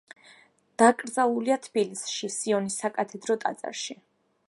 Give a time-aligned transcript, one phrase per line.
[0.81, 4.01] დაკრძალულია თბილისში, სიონის საკათედრო ტაძარში.